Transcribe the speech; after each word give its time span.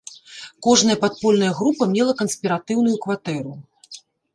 Кожная 0.67 0.95
падпольная 1.03 1.53
група 1.59 1.83
мела 1.95 2.19
канспіратыўную 2.25 2.97
кватэру. 3.09 3.51